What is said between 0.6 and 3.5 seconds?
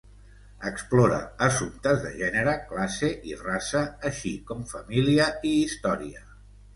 Explora assumptes de gènere, classe i